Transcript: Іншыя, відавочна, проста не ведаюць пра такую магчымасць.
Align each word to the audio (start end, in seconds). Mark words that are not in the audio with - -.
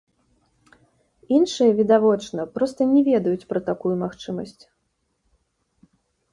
Іншыя, 1.39 1.71
відавочна, 1.81 2.41
проста 2.57 2.81
не 2.95 3.01
ведаюць 3.11 3.47
пра 3.53 3.59
такую 3.71 3.95
магчымасць. 4.03 4.59